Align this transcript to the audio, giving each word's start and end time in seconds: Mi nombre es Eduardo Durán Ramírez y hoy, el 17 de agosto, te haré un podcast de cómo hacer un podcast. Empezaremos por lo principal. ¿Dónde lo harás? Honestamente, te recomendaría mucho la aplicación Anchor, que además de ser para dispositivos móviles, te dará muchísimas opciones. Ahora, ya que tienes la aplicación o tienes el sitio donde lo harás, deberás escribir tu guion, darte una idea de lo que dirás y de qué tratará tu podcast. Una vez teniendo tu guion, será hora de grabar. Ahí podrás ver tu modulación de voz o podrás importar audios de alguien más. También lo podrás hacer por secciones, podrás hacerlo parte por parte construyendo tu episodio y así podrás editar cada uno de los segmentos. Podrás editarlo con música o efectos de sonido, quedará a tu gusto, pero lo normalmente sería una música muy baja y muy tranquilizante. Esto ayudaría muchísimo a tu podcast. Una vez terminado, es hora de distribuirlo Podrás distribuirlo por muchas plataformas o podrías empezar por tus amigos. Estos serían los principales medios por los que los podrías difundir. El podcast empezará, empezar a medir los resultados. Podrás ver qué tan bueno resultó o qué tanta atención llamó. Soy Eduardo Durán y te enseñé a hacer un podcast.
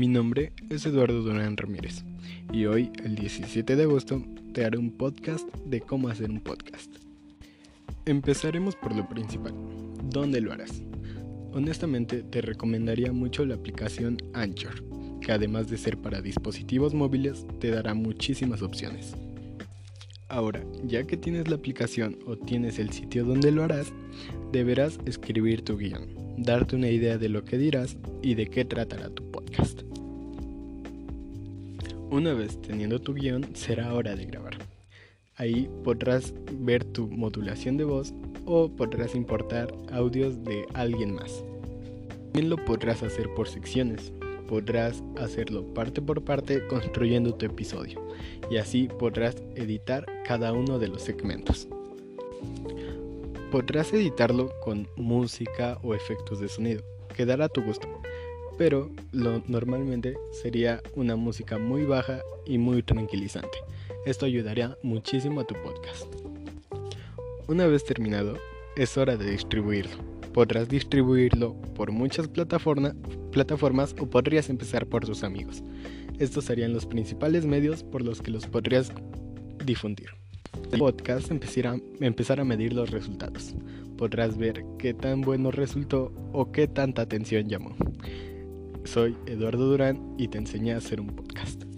Mi 0.00 0.08
nombre 0.08 0.54
es 0.70 0.86
Eduardo 0.86 1.20
Durán 1.20 1.58
Ramírez 1.58 2.04
y 2.54 2.64
hoy, 2.64 2.90
el 3.04 3.16
17 3.16 3.76
de 3.76 3.82
agosto, 3.82 4.24
te 4.54 4.64
haré 4.64 4.78
un 4.78 4.92
podcast 4.92 5.46
de 5.66 5.82
cómo 5.82 6.08
hacer 6.08 6.30
un 6.30 6.40
podcast. 6.40 6.90
Empezaremos 8.06 8.76
por 8.76 8.96
lo 8.96 9.06
principal. 9.10 9.52
¿Dónde 10.04 10.40
lo 10.40 10.52
harás? 10.52 10.82
Honestamente, 11.52 12.22
te 12.22 12.40
recomendaría 12.40 13.12
mucho 13.12 13.44
la 13.44 13.56
aplicación 13.56 14.16
Anchor, 14.32 14.82
que 15.20 15.32
además 15.32 15.68
de 15.68 15.76
ser 15.76 15.98
para 15.98 16.22
dispositivos 16.22 16.94
móviles, 16.94 17.46
te 17.58 17.70
dará 17.70 17.92
muchísimas 17.92 18.62
opciones. 18.62 19.14
Ahora, 20.30 20.64
ya 20.82 21.04
que 21.04 21.18
tienes 21.18 21.48
la 21.48 21.56
aplicación 21.56 22.16
o 22.24 22.38
tienes 22.38 22.78
el 22.78 22.90
sitio 22.90 23.26
donde 23.26 23.52
lo 23.52 23.64
harás, 23.64 23.92
deberás 24.50 24.98
escribir 25.04 25.60
tu 25.60 25.76
guion, 25.76 26.08
darte 26.38 26.74
una 26.74 26.88
idea 26.88 27.18
de 27.18 27.28
lo 27.28 27.44
que 27.44 27.58
dirás 27.58 27.98
y 28.22 28.34
de 28.34 28.46
qué 28.46 28.64
tratará 28.64 29.10
tu 29.10 29.30
podcast. 29.30 29.89
Una 32.10 32.34
vez 32.34 32.60
teniendo 32.60 33.00
tu 33.00 33.14
guion, 33.14 33.54
será 33.54 33.94
hora 33.94 34.16
de 34.16 34.26
grabar. 34.26 34.58
Ahí 35.36 35.70
podrás 35.84 36.34
ver 36.54 36.82
tu 36.82 37.06
modulación 37.06 37.76
de 37.76 37.84
voz 37.84 38.12
o 38.46 38.68
podrás 38.68 39.14
importar 39.14 39.72
audios 39.92 40.42
de 40.42 40.66
alguien 40.74 41.14
más. 41.14 41.44
También 42.24 42.50
lo 42.50 42.56
podrás 42.64 43.04
hacer 43.04 43.32
por 43.34 43.48
secciones, 43.48 44.12
podrás 44.48 45.04
hacerlo 45.18 45.64
parte 45.72 46.02
por 46.02 46.24
parte 46.24 46.66
construyendo 46.66 47.32
tu 47.32 47.46
episodio 47.46 48.04
y 48.50 48.56
así 48.56 48.88
podrás 48.98 49.36
editar 49.54 50.04
cada 50.26 50.52
uno 50.52 50.80
de 50.80 50.88
los 50.88 51.02
segmentos. 51.02 51.68
Podrás 53.52 53.92
editarlo 53.92 54.50
con 54.64 54.88
música 54.96 55.78
o 55.84 55.94
efectos 55.94 56.40
de 56.40 56.48
sonido, 56.48 56.82
quedará 57.16 57.44
a 57.44 57.48
tu 57.48 57.62
gusto, 57.62 57.88
pero 58.60 58.90
lo 59.12 59.42
normalmente 59.48 60.18
sería 60.42 60.82
una 60.94 61.16
música 61.16 61.56
muy 61.56 61.86
baja 61.86 62.20
y 62.44 62.58
muy 62.58 62.82
tranquilizante. 62.82 63.56
Esto 64.04 64.26
ayudaría 64.26 64.76
muchísimo 64.82 65.40
a 65.40 65.46
tu 65.46 65.54
podcast. 65.62 66.04
Una 67.48 67.66
vez 67.66 67.84
terminado, 67.84 68.36
es 68.76 68.98
hora 68.98 69.16
de 69.16 69.30
distribuirlo 69.30 70.10
Podrás 70.34 70.68
distribuirlo 70.68 71.54
por 71.74 71.90
muchas 71.90 72.28
plataformas 72.28 73.94
o 73.98 74.10
podrías 74.10 74.50
empezar 74.50 74.84
por 74.86 75.06
tus 75.06 75.24
amigos. 75.24 75.64
Estos 76.18 76.44
serían 76.44 76.74
los 76.74 76.84
principales 76.84 77.46
medios 77.46 77.82
por 77.82 78.02
los 78.02 78.20
que 78.20 78.30
los 78.30 78.46
podrías 78.46 78.92
difundir. 79.64 80.10
El 80.70 80.80
podcast 80.80 81.30
empezará, 81.30 81.80
empezar 82.00 82.40
a 82.40 82.44
medir 82.44 82.74
los 82.74 82.90
resultados. 82.90 83.54
Podrás 83.96 84.36
ver 84.36 84.62
qué 84.78 84.92
tan 84.92 85.22
bueno 85.22 85.50
resultó 85.50 86.12
o 86.34 86.52
qué 86.52 86.68
tanta 86.68 87.00
atención 87.00 87.48
llamó. 87.48 87.74
Soy 88.84 89.16
Eduardo 89.26 89.66
Durán 89.66 90.14
y 90.18 90.28
te 90.28 90.38
enseñé 90.38 90.74
a 90.74 90.78
hacer 90.78 91.00
un 91.00 91.08
podcast. 91.08 91.69